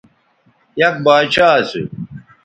[0.81, 1.81] یک باچھا اسو